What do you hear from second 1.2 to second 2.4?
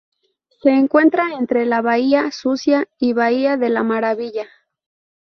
entre la Bahía